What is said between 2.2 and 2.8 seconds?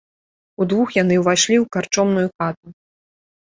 хату.